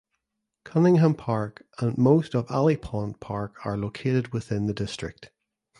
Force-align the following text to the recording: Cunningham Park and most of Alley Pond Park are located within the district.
Cunningham 0.63 1.13
Park 1.13 1.63
and 1.77 1.95
most 1.95 2.33
of 2.33 2.49
Alley 2.49 2.75
Pond 2.75 3.19
Park 3.19 3.63
are 3.63 3.77
located 3.77 4.29
within 4.33 4.65
the 4.65 4.73
district. 4.73 5.29